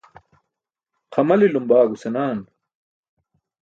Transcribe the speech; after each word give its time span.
Xamalilum 1.13 1.65
baago 1.69 1.95
senaan. 2.03 2.37